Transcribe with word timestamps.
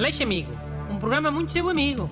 Aleixo 0.00 0.22
Amigo, 0.22 0.50
um 0.90 0.98
programa 0.98 1.30
muito 1.30 1.52
seu 1.52 1.68
amigo. 1.68 2.08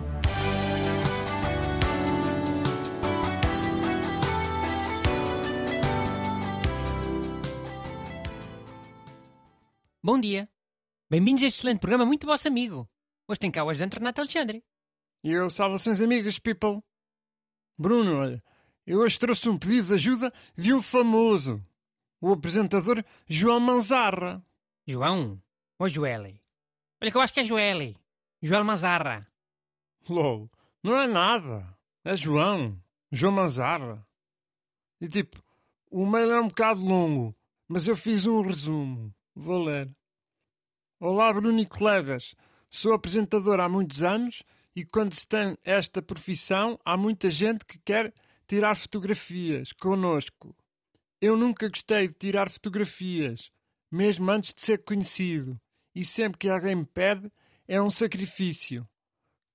Bom 10.04 10.20
dia. 10.20 10.50
Bem-vindos 11.08 11.42
a 11.42 11.46
este 11.46 11.60
excelente 11.60 11.80
programa 11.80 12.04
muito 12.04 12.26
vosso 12.26 12.46
amigo. 12.46 12.86
Hoje 13.26 13.40
tem 13.40 13.50
cá 13.50 13.64
o 13.64 13.70
ajudante 13.70 13.96
Renato 13.96 14.20
Alexandre. 14.20 14.62
E 15.24 15.32
eu, 15.32 15.48
saudações 15.48 16.02
amigas, 16.02 16.38
people. 16.38 16.82
Bruno, 17.78 18.18
olha, 18.18 18.44
eu 18.86 18.98
hoje 18.98 19.18
trouxe 19.18 19.48
um 19.48 19.58
pedido 19.58 19.86
de 19.86 19.94
ajuda 19.94 20.30
de 20.54 20.74
um 20.74 20.82
famoso, 20.82 21.64
o 22.20 22.34
apresentador 22.34 23.02
João 23.26 23.58
Manzarra. 23.60 24.44
João 24.86 25.42
ou 25.78 25.88
Joeli? 25.88 26.46
Olha 27.00 27.10
que 27.12 27.16
eu 27.16 27.20
acho 27.20 27.32
que 27.32 27.40
é 27.40 27.44
Joeli. 27.44 27.96
Joel 28.42 28.64
Mazarra. 28.64 29.26
LOL, 30.08 30.50
não 30.82 30.96
é 30.96 31.06
nada. 31.06 31.76
É 32.04 32.16
João. 32.16 32.76
João 33.12 33.32
Manzarra. 33.32 34.04
E 35.00 35.06
tipo, 35.06 35.40
o 35.90 36.04
mail 36.04 36.32
é 36.32 36.40
um 36.40 36.48
bocado 36.48 36.80
longo, 36.80 37.34
mas 37.68 37.86
eu 37.86 37.96
fiz 37.96 38.26
um 38.26 38.42
resumo. 38.42 39.14
Vou 39.34 39.62
ler. 39.62 39.88
Olá, 40.98 41.32
Bruno 41.32 41.60
e 41.60 41.66
colegas. 41.66 42.34
Sou 42.68 42.92
apresentador 42.92 43.60
há 43.60 43.68
muitos 43.68 44.02
anos 44.02 44.42
e 44.74 44.84
quando 44.84 45.14
se 45.14 45.26
tem 45.26 45.56
esta 45.64 46.02
profissão, 46.02 46.78
há 46.84 46.96
muita 46.96 47.30
gente 47.30 47.64
que 47.64 47.78
quer 47.78 48.12
tirar 48.48 48.74
fotografias 48.74 49.72
connosco. 49.72 50.54
Eu 51.20 51.36
nunca 51.36 51.68
gostei 51.68 52.08
de 52.08 52.14
tirar 52.14 52.50
fotografias, 52.50 53.52
mesmo 53.90 54.28
antes 54.30 54.52
de 54.52 54.60
ser 54.60 54.84
conhecido, 54.84 55.60
e 55.94 56.04
sempre 56.04 56.38
que 56.38 56.48
alguém 56.48 56.74
me 56.74 56.86
pede, 56.86 57.30
é 57.66 57.80
um 57.80 57.90
sacrifício. 57.90 58.88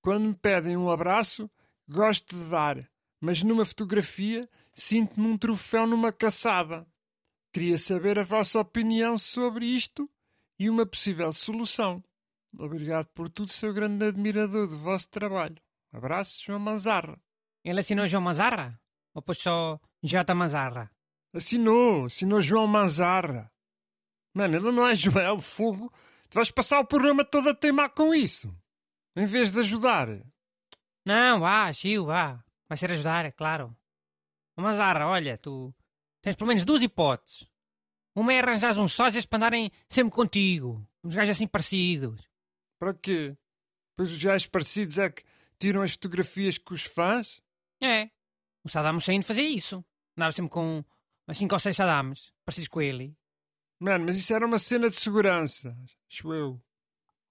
Quando 0.00 0.28
me 0.28 0.34
pedem 0.34 0.76
um 0.76 0.90
abraço, 0.90 1.50
gosto 1.88 2.36
de 2.36 2.50
dar, 2.50 2.90
mas 3.20 3.42
numa 3.42 3.64
fotografia 3.64 4.48
sinto-me 4.72 5.26
um 5.26 5.38
troféu 5.38 5.86
numa 5.86 6.12
caçada. 6.12 6.86
Queria 7.52 7.78
saber 7.78 8.18
a 8.18 8.24
vossa 8.24 8.60
opinião 8.60 9.16
sobre 9.16 9.64
isto 9.64 10.10
e 10.58 10.68
uma 10.68 10.84
possível 10.84 11.32
solução. 11.32 12.02
Obrigado 12.58 13.06
por 13.14 13.28
tudo, 13.28 13.52
seu 13.52 13.72
grande 13.72 14.04
admirador 14.04 14.68
do 14.68 14.76
vosso 14.76 15.08
trabalho. 15.08 15.56
Abraço, 15.92 16.42
João 16.44 16.58
Manzarra. 16.58 17.20
Ele 17.64 17.80
assinou 17.80 18.06
João 18.06 18.22
Mazarra? 18.22 18.78
Ou 19.14 19.22
pôs 19.22 19.38
só 19.38 19.80
J. 20.02 20.34
Mazarra? 20.34 20.90
Assinou, 21.32 22.06
assinou 22.06 22.40
João 22.40 22.66
Manzarra. 22.66 23.50
Mano, 24.34 24.56
ele 24.56 24.72
não 24.72 24.86
é 24.86 24.94
Joel 24.94 25.38
Fogo. 25.38 25.92
Tu 26.34 26.36
vais 26.36 26.50
passar 26.50 26.80
o 26.80 26.84
programa 26.84 27.24
todo 27.24 27.48
a 27.50 27.54
teimar 27.54 27.90
com 27.90 28.12
isso. 28.12 28.52
Em 29.14 29.24
vez 29.24 29.52
de 29.52 29.60
ajudar. 29.60 30.08
Não, 31.06 31.38
vá, 31.38 31.70
Gil, 31.70 32.06
vá. 32.06 32.44
Vai 32.68 32.76
ser 32.76 32.90
ajudar, 32.90 33.24
é 33.24 33.30
claro. 33.30 33.72
Ô, 34.56 34.62
Mazarra, 34.62 35.06
olha, 35.06 35.38
tu 35.38 35.72
tens 36.20 36.34
pelo 36.34 36.48
menos 36.48 36.64
duas 36.64 36.82
hipóteses. 36.82 37.48
Uma 38.16 38.32
é 38.32 38.40
arranjar 38.40 38.76
uns 38.80 38.94
sósias 38.94 39.24
para 39.24 39.36
andarem 39.36 39.70
sempre 39.88 40.12
contigo. 40.12 40.84
Uns 41.04 41.14
gajos 41.14 41.36
assim 41.36 41.46
parecidos. 41.46 42.28
Para 42.80 42.94
quê? 42.94 43.36
Pois 43.96 44.10
os 44.10 44.20
gajos 44.20 44.48
parecidos 44.48 44.98
é 44.98 45.10
que 45.10 45.22
tiram 45.56 45.82
as 45.82 45.92
fotografias 45.92 46.58
com 46.58 46.74
os 46.74 46.82
fãs? 46.82 47.40
É. 47.80 48.10
O 48.64 48.68
Saddam 48.68 48.96
Hussein 48.96 49.22
fazia 49.22 49.48
isso. 49.48 49.84
Andava 50.16 50.32
sempre 50.32 50.50
com 50.50 50.84
umas 51.28 51.38
cinco 51.38 51.54
ou 51.54 51.60
seis 51.60 51.76
Saddams, 51.76 52.32
parecidos 52.44 52.66
com 52.66 52.82
ele. 52.82 53.16
Mano, 53.84 54.06
mas 54.06 54.16
isso 54.16 54.32
era 54.32 54.46
uma 54.46 54.58
cena 54.58 54.88
de 54.88 54.98
segurança, 54.98 55.76
acho 56.08 56.32
eu. 56.32 56.58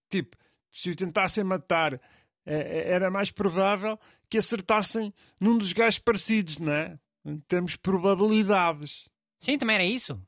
Tipo, 0.08 0.38
se 0.72 0.92
o 0.92 0.96
tentassem 0.96 1.44
matar, 1.44 1.94
é- 1.96 2.00
é- 2.46 2.92
era 2.92 3.10
mais 3.10 3.32
provável 3.32 4.00
que 4.30 4.38
acertassem 4.38 5.12
num 5.40 5.58
dos 5.58 5.74
gajos 5.74 5.98
parecidos, 5.98 6.60
não 6.60 6.72
é? 6.72 7.00
Temos 7.48 7.76
probabilidades. 7.76 9.10
Sim, 9.40 9.58
também 9.58 9.76
era 9.78 9.84
isso. 9.84 10.22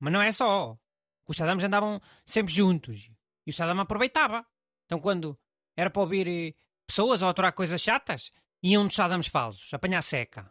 Mas 0.00 0.12
não 0.12 0.20
é 0.20 0.32
só. 0.32 0.76
Os 1.28 1.36
Saddams 1.36 1.62
andavam 1.64 2.00
sempre 2.26 2.52
juntos. 2.52 3.08
E 3.46 3.50
o 3.50 3.52
Saddam 3.52 3.78
aproveitava. 3.80 4.44
Então, 4.86 4.98
quando 4.98 5.38
era 5.76 5.90
para 5.90 6.02
ouvir 6.02 6.26
eh, 6.26 6.54
pessoas 6.88 7.22
ou 7.22 7.28
aturar 7.28 7.52
coisas 7.52 7.80
chatas, 7.80 8.32
iam 8.62 8.84
dos 8.84 8.96
Saddams 8.96 9.28
falsos, 9.28 9.72
apanhar 9.72 10.02
seca. 10.02 10.50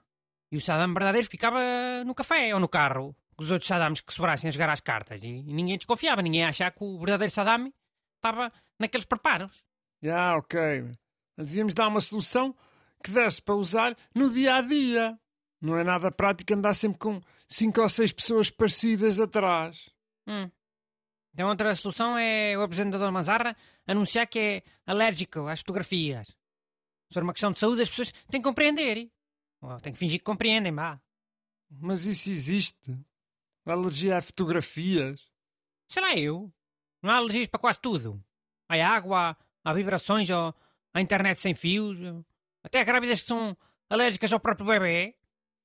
E 0.50 0.56
o 0.56 0.62
Saddam 0.62 0.94
verdadeiro 0.94 1.28
ficava 1.30 1.60
no 2.06 2.16
café 2.16 2.54
ou 2.54 2.62
no 2.62 2.70
carro, 2.70 3.14
com 3.38 3.44
os 3.44 3.52
outros 3.52 3.68
Saddams 3.68 4.02
que 4.02 4.12
sobrassem 4.12 4.48
a 4.48 4.52
jogar 4.52 4.70
às 4.70 4.82
cartas. 4.82 5.24
E, 5.24 5.28
e 5.28 5.54
ninguém 5.54 5.78
desconfiava, 5.78 6.22
ninguém 6.22 6.44
achar 6.44 6.72
que 6.72 6.84
o 6.84 6.98
verdadeiro 6.98 7.32
Saddam 7.32 7.72
estava 8.16 8.52
naqueles 8.80 9.06
preparos. 9.06 9.64
Já, 10.02 10.36
ok. 10.36 10.90
Devíamos 11.38 11.74
dar 11.74 11.88
uma 11.88 12.02
solução 12.02 12.56
que 13.04 13.12
desse 13.12 13.42
para 13.42 13.56
usar 13.56 13.96
no 14.14 14.30
dia 14.30 14.56
a 14.56 14.62
dia. 14.62 15.20
Não 15.62 15.78
é 15.78 15.84
nada 15.84 16.12
prático 16.12 16.54
andar 16.54 16.74
sempre 16.74 16.98
com 16.98 17.22
cinco 17.48 17.82
ou 17.82 17.90
seis 17.90 18.12
pessoas 18.12 18.50
parecidas 18.50 19.20
atrás. 19.20 19.90
Hum. 20.28 20.50
Então, 21.34 21.50
outra 21.50 21.76
solução 21.76 22.18
é 22.18 22.58
o 22.58 22.64
apresentador 22.64 23.12
Mazarra 23.12 23.56
anunciar 23.86 24.26
que 24.26 24.40
é 24.40 24.64
alérgico 24.86 25.48
às 25.48 25.60
fotografias. 25.60 26.28
Se 26.28 27.14
for 27.14 27.24
uma 27.24 27.34
questão 27.34 27.52
de 27.52 27.60
saúde, 27.60 27.84
as 27.84 27.90
pessoas 27.90 28.12
têm 28.30 28.42
que 28.42 28.48
compreender. 28.48 29.10
Ou 29.62 29.80
têm 29.80 29.94
que 29.94 30.00
fingir 30.00 30.20
que 30.20 30.26
compreendem, 30.26 30.74
vá. 30.74 31.00
Mas 31.70 32.06
isso 32.06 32.30
existe? 32.30 32.98
Alergia 33.74 34.18
a 34.18 34.22
fotografias? 34.22 35.30
Sei 35.88 36.02
lá 36.02 36.16
eu. 36.16 36.52
Não 37.02 37.12
há 37.12 37.18
alergias 37.18 37.48
para 37.48 37.60
quase 37.60 37.80
tudo. 37.80 38.24
Há 38.70 38.76
água, 38.76 39.38
há 39.64 39.74
vibrações, 39.74 40.30
há 40.32 41.02
internet 41.02 41.40
sem 41.40 41.54
fios. 41.54 41.98
Até 42.64 42.82
há 42.82 42.84
grávidas 42.84 43.22
que 43.22 43.28
são 43.28 43.56
alérgicas 43.90 44.32
ao 44.32 44.40
próprio 44.40 44.68
bebê. 44.68 45.16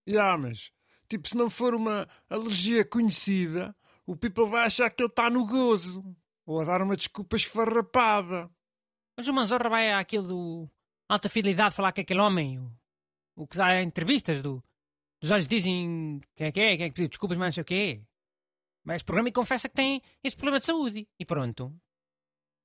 Já, 0.06 0.36
mas, 0.36 0.72
tipo, 1.08 1.28
se 1.28 1.36
não 1.36 1.48
for 1.48 1.74
uma 1.74 2.08
alergia 2.28 2.84
conhecida, 2.84 3.74
o 4.06 4.16
people 4.16 4.46
vai 4.46 4.66
achar 4.66 4.90
que 4.90 5.02
ele 5.02 5.08
está 5.08 5.30
no 5.30 5.46
gozo. 5.46 6.04
Ou 6.44 6.60
a 6.60 6.64
dar 6.64 6.82
uma 6.82 6.96
desculpa 6.96 7.36
esfarrapada. 7.36 8.50
Mas 9.16 9.28
o 9.28 9.32
Manzorra 9.32 9.68
vai 9.68 9.92
àquilo 9.92 10.26
do 10.26 10.70
alta 11.08 11.28
fidelidade 11.28 11.74
falar 11.74 11.92
que 11.92 12.00
aquele 12.00 12.20
homem, 12.20 12.58
o, 12.58 12.72
o 13.36 13.46
que 13.46 13.56
dá 13.56 13.80
entrevistas 13.82 14.42
do, 14.42 14.62
dos 15.22 15.30
olhos 15.30 15.46
dizem 15.46 16.20
quem 16.34 16.48
é 16.48 16.52
que 16.52 16.60
é, 16.60 16.76
quem 16.76 16.86
é 16.86 16.88
que 16.88 16.94
pediu 16.94 17.08
desculpas, 17.08 17.38
mas 17.38 17.46
não 17.46 17.52
sei 17.52 17.62
o 17.62 17.64
quê. 17.64 18.02
A 18.88 18.96
esse 18.96 19.04
programa 19.04 19.28
e 19.28 19.32
confessa 19.32 19.68
que 19.68 19.74
tem 19.76 20.02
esse 20.24 20.34
problema 20.34 20.58
de 20.58 20.66
saúde. 20.66 21.08
E 21.16 21.24
pronto. 21.24 21.72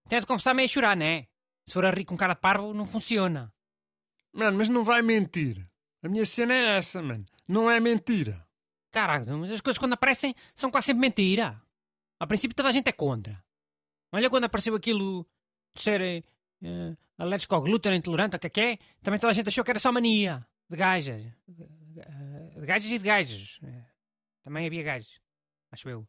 Tem 0.10 0.20
de 0.20 0.26
confessar 0.26 0.56
meio 0.56 0.66
a 0.66 0.70
chorar, 0.70 0.98
né? 0.98 1.28
Se 1.68 1.74
for 1.74 1.86
a 1.86 1.92
rir 1.92 2.06
com 2.06 2.18
cara 2.18 2.34
de 2.34 2.40
parvo, 2.40 2.74
não 2.74 2.84
funciona. 2.84 3.54
Mano, 4.34 4.58
mas 4.58 4.70
não 4.70 4.84
vai 4.84 5.04
mentir. 5.04 5.70
A 6.02 6.10
minha 6.10 6.26
cena 6.26 6.54
é 6.54 6.78
essa, 6.78 7.02
mano. 7.02 7.24
Não 7.48 7.70
é 7.70 7.80
mentira. 7.80 8.44
Caralho, 8.92 9.38
mas 9.38 9.52
as 9.52 9.62
coisas 9.62 9.78
quando 9.78 9.94
aparecem 9.94 10.34
são 10.56 10.72
quase 10.72 10.88
sempre 10.88 11.02
mentira. 11.02 11.62
A 12.20 12.26
princípio 12.26 12.56
toda 12.56 12.70
a 12.70 12.72
gente 12.72 12.88
é 12.88 12.92
contra. 12.92 13.44
Olha 14.12 14.30
quando 14.32 14.46
apareceu 14.46 14.74
aquilo 14.74 15.28
de 15.76 15.82
ser 15.84 16.02
eh, 16.64 16.98
alérgico 17.20 17.54
ao 17.54 17.62
glúten, 17.62 17.96
intolerante, 17.96 18.36
o 18.36 18.40
que 18.40 18.48
é 18.48 18.50
que 18.50 18.62
é, 18.62 18.80
também 19.04 19.20
toda 19.20 19.30
a 19.30 19.34
gente 19.34 19.50
achou 19.50 19.64
que 19.64 19.70
era 19.70 19.80
só 19.80 19.92
mania 19.92 20.44
de 20.68 20.76
gajas. 20.76 21.22
De, 21.48 21.78
de, 22.60 22.66
gajas 22.66 22.90
e 22.92 22.98
de 22.98 23.04
gajos. 23.04 23.60
Eh, 23.64 23.86
Também 24.44 24.66
havia 24.68 24.84
gajos, 24.84 25.20
acho 25.72 25.90
eu. 25.90 26.08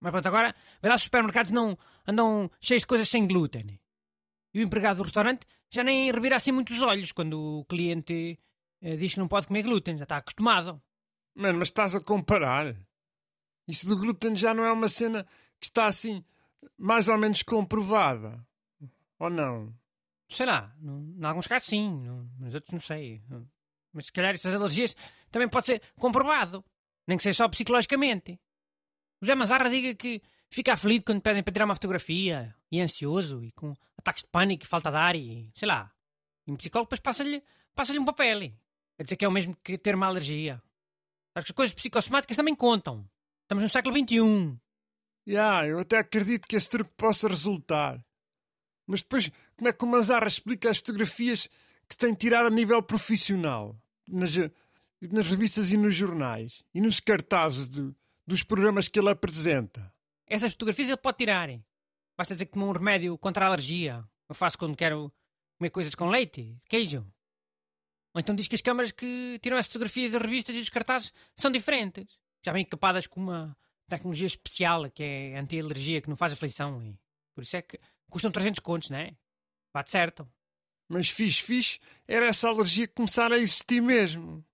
Mas 0.00 0.10
pronto, 0.10 0.26
agora, 0.26 0.54
vê 0.82 0.88
lá 0.88 0.94
os 0.94 1.02
supermercados 1.02 1.50
não 1.50 1.76
andam 2.06 2.50
cheios 2.60 2.82
de 2.82 2.86
coisas 2.86 3.08
sem 3.08 3.26
glúten. 3.26 3.80
E 4.52 4.60
o 4.60 4.62
empregado 4.62 4.98
do 4.98 5.02
restaurante 5.02 5.46
já 5.70 5.82
nem 5.82 6.10
revira 6.10 6.36
assim 6.36 6.52
muito 6.52 6.72
os 6.72 6.82
olhos 6.82 7.12
quando 7.12 7.60
o 7.60 7.64
cliente 7.64 8.38
eh, 8.80 8.94
diz 8.96 9.14
que 9.14 9.20
não 9.20 9.28
pode 9.28 9.46
comer 9.46 9.62
glúten, 9.62 9.96
já 9.96 10.04
está 10.04 10.18
acostumado. 10.18 10.80
Mano, 11.34 11.58
mas 11.58 11.68
estás 11.68 11.94
a 11.94 12.00
comparar. 12.00 12.74
Isso 13.68 13.86
do 13.88 13.96
glúten 13.96 14.34
já 14.36 14.54
não 14.54 14.64
é 14.64 14.72
uma 14.72 14.88
cena 14.88 15.24
que 15.58 15.66
está 15.66 15.86
assim, 15.86 16.24
mais 16.78 17.08
ou 17.08 17.18
menos 17.18 17.42
comprovada. 17.42 18.46
Ou 19.18 19.30
não? 19.30 19.74
Sei 20.28 20.46
lá, 20.46 20.74
em 20.82 21.24
alguns 21.24 21.46
casos 21.46 21.68
sim, 21.68 21.88
nos 22.38 22.54
outros 22.54 22.72
não 22.72 22.80
sei. 22.80 23.22
Mas 23.92 24.06
se 24.06 24.12
calhar 24.12 24.34
essas 24.34 24.54
alergias 24.54 24.94
também 25.36 25.48
pode 25.48 25.66
ser 25.66 25.82
comprovado, 25.98 26.64
nem 27.06 27.18
que 27.18 27.22
seja 27.22 27.36
só 27.36 27.48
psicologicamente. 27.48 28.40
O 29.20 29.26
José 29.26 29.34
Mazarra 29.34 29.68
diga 29.68 29.94
que 29.94 30.22
fica 30.50 30.72
aflito 30.72 31.04
quando 31.04 31.20
pedem 31.20 31.42
para 31.42 31.52
tirar 31.52 31.66
uma 31.66 31.74
fotografia, 31.74 32.54
e 32.72 32.80
é 32.80 32.82
ansioso, 32.82 33.44
e 33.44 33.52
com 33.52 33.74
ataques 33.98 34.22
de 34.22 34.30
pânico 34.30 34.64
e 34.64 34.66
falta 34.66 34.90
de 34.90 34.96
ar, 34.96 35.14
e 35.14 35.50
sei 35.54 35.68
lá. 35.68 35.92
E 36.46 36.52
um 36.52 36.56
psicólogo 36.56 36.86
depois 36.86 37.00
passa-lhe 37.00 37.42
passa 37.74 37.92
um 37.92 38.04
papel. 38.04 38.40
Quer 38.96 39.04
dizer 39.04 39.16
que 39.16 39.24
é 39.26 39.28
o 39.28 39.32
mesmo 39.32 39.54
que 39.62 39.76
ter 39.76 39.94
uma 39.94 40.06
alergia. 40.06 40.62
Acho 41.34 41.44
que 41.44 41.52
as 41.52 41.56
coisas 41.56 41.74
psicossomáticas 41.74 42.36
também 42.36 42.54
contam. 42.54 43.06
Estamos 43.42 43.62
no 43.62 43.68
século 43.68 43.94
XXI. 43.94 44.58
Já, 45.26 45.66
eu 45.66 45.80
até 45.80 45.98
acredito 45.98 46.48
que 46.48 46.56
esse 46.56 46.70
truque 46.70 46.92
possa 46.96 47.28
resultar. 47.28 48.02
Mas 48.86 49.02
depois, 49.02 49.30
como 49.54 49.68
é 49.68 49.72
que 49.72 49.84
o 49.84 49.86
Manzarra 49.86 50.28
explica 50.28 50.70
as 50.70 50.78
fotografias 50.78 51.46
que 51.88 51.96
tem 51.96 52.14
tirado 52.14 52.46
a 52.46 52.50
nível 52.50 52.82
profissional? 52.82 53.76
Nas, 54.08 54.30
nas 55.02 55.28
revistas 55.28 55.72
e 55.72 55.76
nos 55.76 55.94
jornais? 55.94 56.62
E 56.74 56.80
nos 56.80 57.00
cartazes 57.00 57.68
do- 57.68 57.94
dos 58.26 58.42
programas 58.42 58.88
que 58.88 58.98
ele 58.98 59.10
apresenta? 59.10 59.92
Essas 60.26 60.52
fotografias 60.52 60.88
ele 60.88 60.96
pode 60.96 61.18
tirar. 61.18 61.48
Basta 62.18 62.34
dizer 62.34 62.46
que 62.46 62.52
tomou 62.52 62.68
um 62.70 62.72
remédio 62.72 63.16
contra 63.18 63.44
a 63.44 63.48
alergia. 63.48 64.04
Eu 64.28 64.34
faço 64.34 64.58
quando 64.58 64.76
quero 64.76 65.12
comer 65.58 65.70
coisas 65.70 65.94
com 65.94 66.08
leite, 66.08 66.56
queijo. 66.68 67.06
Ou 68.14 68.20
então 68.20 68.34
diz 68.34 68.48
que 68.48 68.54
as 68.54 68.62
câmaras 68.62 68.90
que 68.92 69.38
tiram 69.42 69.56
as 69.58 69.66
fotografias 69.66 70.12
das 70.12 70.22
revistas 70.22 70.56
e 70.56 70.58
dos 70.60 70.70
cartazes 70.70 71.12
são 71.34 71.50
diferentes. 71.50 72.18
Já 72.44 72.52
vêm 72.52 72.62
equipadas 72.62 73.06
com 73.06 73.20
uma 73.20 73.56
tecnologia 73.88 74.26
especial 74.26 74.90
que 74.90 75.02
é 75.02 75.38
anti-alergia, 75.38 76.00
que 76.00 76.08
não 76.08 76.16
faz 76.16 76.32
aflição. 76.32 76.82
E 76.82 76.98
por 77.34 77.42
isso 77.42 77.56
é 77.56 77.62
que 77.62 77.78
custam 78.10 78.30
300 78.32 78.60
contos, 78.60 78.88
não 78.90 78.98
é? 78.98 79.14
Bate 79.74 79.90
certo. 79.90 80.26
Mas 80.88 81.08
fixe, 81.10 81.42
fixe 81.42 81.80
era 82.08 82.26
essa 82.26 82.48
alergia 82.48 82.88
começar 82.88 83.30
a 83.32 83.38
existir 83.38 83.82
mesmo. 83.82 84.44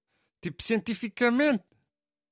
Tipo, 0.42 0.62
cientificamente. 0.62 1.64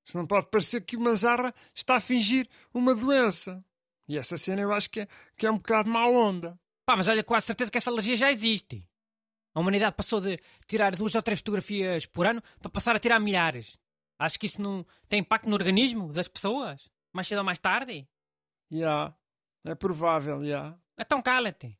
Se 0.04 0.16
não 0.16 0.26
pode 0.26 0.50
parecer 0.50 0.80
que 0.80 0.96
uma 0.96 1.14
zarra 1.14 1.54
está 1.72 1.96
a 1.96 2.00
fingir 2.00 2.48
uma 2.74 2.94
doença. 2.94 3.64
E 4.08 4.18
essa 4.18 4.36
cena 4.36 4.60
eu 4.60 4.72
acho 4.72 4.90
que 4.90 5.00
é, 5.02 5.08
que 5.36 5.46
é 5.46 5.50
um 5.50 5.56
bocado 5.56 5.88
má 5.88 6.06
onda. 6.06 6.58
Pá, 6.84 6.96
mas 6.96 7.06
olha, 7.06 7.22
quase 7.22 7.46
certeza 7.46 7.70
que 7.70 7.78
essa 7.78 7.90
alergia 7.90 8.16
já 8.16 8.30
existe. 8.30 8.84
A 9.54 9.60
humanidade 9.60 9.94
passou 9.94 10.20
de 10.20 10.38
tirar 10.66 10.96
duas 10.96 11.14
ou 11.14 11.22
três 11.22 11.38
fotografias 11.38 12.06
por 12.06 12.26
ano 12.26 12.42
para 12.58 12.70
passar 12.70 12.96
a 12.96 12.98
tirar 12.98 13.20
milhares. 13.20 13.78
Acho 14.18 14.38
que 14.38 14.46
isso 14.46 14.60
não 14.60 14.84
tem 15.08 15.20
impacto 15.20 15.48
no 15.48 15.54
organismo 15.54 16.12
das 16.12 16.28
pessoas? 16.28 16.90
Mais 17.12 17.28
cedo 17.28 17.38
ou 17.38 17.44
mais 17.44 17.58
tarde? 17.58 18.08
Já. 18.70 18.76
Yeah. 18.76 19.16
É 19.64 19.74
provável, 19.74 20.38
já. 20.40 20.46
Yeah. 20.46 20.78
Então 20.98 21.22
cala-te. 21.22 21.78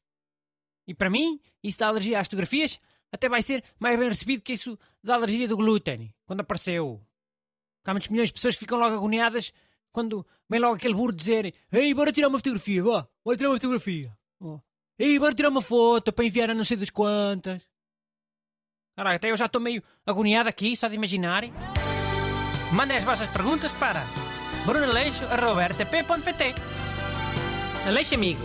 E 0.86 0.94
para 0.94 1.10
mim, 1.10 1.40
isso 1.62 1.78
da 1.78 1.88
alergia 1.88 2.18
às 2.18 2.26
fotografias 2.26 2.80
até 3.12 3.28
vai 3.28 3.42
ser 3.42 3.64
mais 3.78 3.98
bem 3.98 4.08
recebido 4.08 4.42
que 4.42 4.52
isso 4.52 4.78
da 5.02 5.14
alergia 5.14 5.48
do 5.48 5.56
glúten, 5.56 6.12
quando 6.26 6.40
apareceu. 6.40 7.00
Há 7.84 7.92
muitos 7.92 8.08
milhões 8.08 8.28
de 8.28 8.34
pessoas 8.34 8.54
que 8.54 8.60
ficam 8.60 8.78
logo 8.78 8.94
agoniadas 8.94 9.52
quando 9.90 10.24
vem 10.48 10.60
logo 10.60 10.76
aquele 10.76 10.94
burro 10.94 11.12
dizer 11.12 11.54
Ei, 11.72 11.92
bora 11.92 12.12
tirar 12.12 12.28
uma 12.28 12.38
fotografia, 12.38 12.82
vá, 12.82 13.08
bora 13.24 13.36
tirar 13.36 13.50
uma 13.50 13.56
fotografia. 13.56 14.16
Oh. 14.38 14.60
Ei, 14.98 15.18
bora 15.18 15.34
tirar 15.34 15.48
uma 15.48 15.62
foto 15.62 16.12
para 16.12 16.24
enviar 16.24 16.50
a 16.50 16.54
não 16.54 16.64
sei 16.64 16.76
das 16.76 16.90
quantas. 16.90 17.62
Caraca, 18.96 19.16
até 19.16 19.30
eu 19.30 19.36
já 19.36 19.46
estou 19.46 19.60
meio 19.60 19.82
agoniado 20.06 20.48
aqui, 20.48 20.76
só 20.76 20.86
de 20.88 20.94
imaginar. 20.94 21.42
Mandem 22.72 22.96
as 22.98 23.04
vossas 23.04 23.28
perguntas 23.30 23.72
para 23.72 24.04
brunaleixo.rtp.pt 24.66 26.54
Aleixo 27.86 28.14
Amigo. 28.14 28.42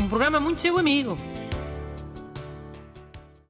Um 0.00 0.08
programa 0.08 0.40
muito 0.40 0.62
seu 0.62 0.78
amigo. 0.78 1.16